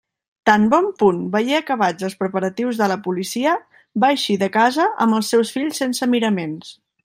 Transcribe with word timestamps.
Tan 0.49 0.63
bon 0.69 0.87
punt 1.01 1.19
veié 1.35 1.57
acabats 1.57 2.07
els 2.07 2.15
preparatius 2.23 2.81
de 2.81 2.89
la 2.93 2.97
policia, 3.09 3.53
va 4.05 4.11
eixir 4.17 4.41
de 4.45 4.49
casa 4.57 4.89
amb 5.07 5.19
els 5.19 5.31
seus 5.35 5.53
fills 5.59 5.85
sense 5.85 6.13
miraments. 6.19 6.75